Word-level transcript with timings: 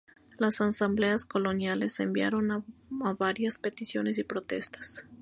Las 0.39 0.59
asambleas 0.61 1.25
coloniales 1.25 1.99
enviaron 1.99 2.65
varias 2.89 3.59
peticiones 3.59 4.17
y 4.17 4.23
protestas. 4.23 5.05